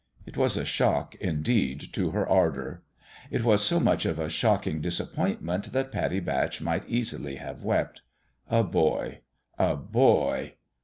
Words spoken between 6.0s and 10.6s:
Batch might easily have wept. A boy a boy